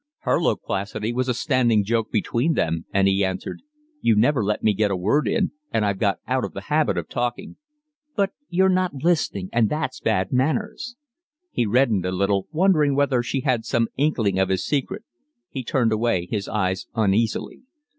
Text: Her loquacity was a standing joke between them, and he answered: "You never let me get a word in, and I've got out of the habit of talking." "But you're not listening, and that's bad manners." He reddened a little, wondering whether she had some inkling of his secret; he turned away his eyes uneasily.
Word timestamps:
Her 0.21 0.41
loquacity 0.41 1.13
was 1.13 1.29
a 1.29 1.33
standing 1.35 1.83
joke 1.83 2.11
between 2.11 2.53
them, 2.55 2.85
and 2.91 3.07
he 3.07 3.23
answered: 3.23 3.61
"You 3.99 4.15
never 4.15 4.43
let 4.43 4.63
me 4.63 4.73
get 4.73 4.89
a 4.89 4.95
word 4.95 5.27
in, 5.27 5.51
and 5.71 5.85
I've 5.85 5.99
got 5.99 6.17
out 6.25 6.43
of 6.43 6.53
the 6.53 6.61
habit 6.73 6.97
of 6.97 7.07
talking." 7.07 7.57
"But 8.15 8.31
you're 8.49 8.65
not 8.67 8.95
listening, 9.03 9.49
and 9.53 9.69
that's 9.69 9.99
bad 9.99 10.31
manners." 10.31 10.95
He 11.51 11.67
reddened 11.67 12.07
a 12.07 12.11
little, 12.11 12.47
wondering 12.51 12.95
whether 12.95 13.21
she 13.21 13.41
had 13.41 13.63
some 13.63 13.89
inkling 13.95 14.39
of 14.39 14.49
his 14.49 14.65
secret; 14.65 15.03
he 15.51 15.63
turned 15.63 15.91
away 15.91 16.27
his 16.31 16.47
eyes 16.47 16.87
uneasily. 16.95 17.61